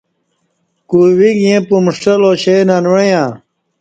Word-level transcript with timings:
کوئی 0.89 1.11
ویک 1.19 1.37
ییں 1.45 1.59
پمݜٹہ 1.67 2.13
لاش 2.21 2.43
اے 2.51 2.57
ننوعݩہ 2.67 3.23